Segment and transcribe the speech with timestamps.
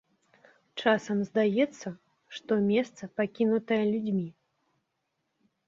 [0.83, 1.87] Часам здаецца,
[2.37, 4.27] што месца пакінутае людзьмі.